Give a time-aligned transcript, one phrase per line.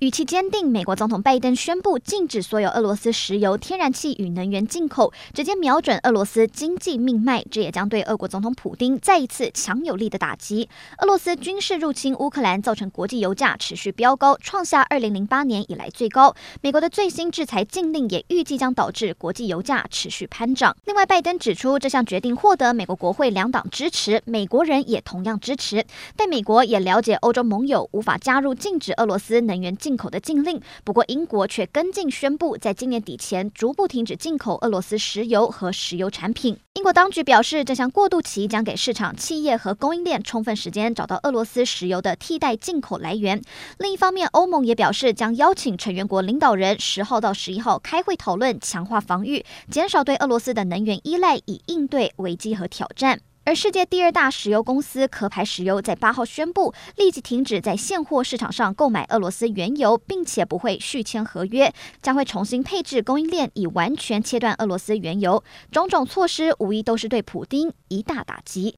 [0.00, 7.44] 语气坚定，美国总统拜登宣布禁止所有俄罗斯石油、天然气与能源进口，直接瞄准俄罗斯经济命脉。
[7.50, 10.70] 这也将对俄国总统普丁再一次强有力的打击。
[11.02, 16.34] 俄罗斯军事入侵乌克兰，造成国际油价持续飙高，创下二零零八年以来最高。
[16.62, 20.74] 美国的最新制裁禁令也预计将导致国际油价持续攀涨。
[20.86, 25.84] 另外，拜登指出，这项决定获得美国国会两党支持，美国人也同样支持。
[26.16, 29.89] 但美国也了解欧洲盟友无法加入禁止俄罗斯能源进。
[29.90, 36.56] 进口的禁令，不过英国却跟进宣布，在今年底前逐步停止进口俄罗斯石油和石油产品。
[36.74, 43.42] 英国当局表示，这项过渡期将给市场、企业和供应链充分时间找到俄罗斯石油的替代进口来源。
[43.78, 53.18] 另一方面，欧盟也表示将邀请成员国领导人十号到十一号开会讨论强化防御，减少对俄罗斯的能源依赖，以应对危机和挑战。
[53.50, 65.42] 而世界第二大石油公司壳牌石油在八号宣布，立即停止在现货市场上购买俄罗斯原油，并且不会续签合约，将会重新配置供应链，以完全切断俄罗斯原油。
[65.72, 68.68] 种种措施无疑都是对普丁一大打击。